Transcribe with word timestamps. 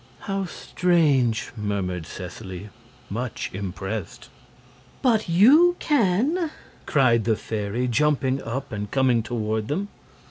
"How 0.21 0.45
strange!" 0.45 1.51
murmured 1.55 2.07
Seseley, 2.07 2.69
much 3.07 3.51
impressed. 3.53 4.29
"But 5.03 5.29
YOU 5.29 5.75
can," 5.77 6.49
cried 6.87 7.25
the 7.25 7.35
fairy, 7.35 7.87
jumping 7.87 8.41
up 8.41 8.71
and 8.71 8.89
coming 8.89 9.21
toward 9.21 9.67
them. 9.67 9.89